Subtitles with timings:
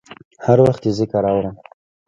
[0.45, 1.55] هر وخت یې ذکر اورم